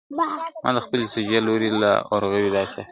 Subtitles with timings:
[0.65, 2.79] ما د خپلي سجدې لوری له اورغوي دی اخیستی..